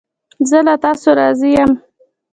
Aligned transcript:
زه 0.49 0.59
له 0.67 0.75
تاسو 0.85 1.09
راضی 1.19 1.49
یم 1.57 1.71